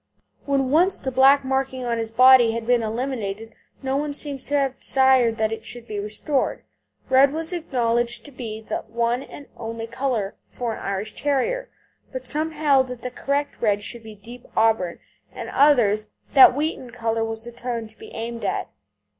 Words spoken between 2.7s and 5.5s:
eliminated no one seems to have desired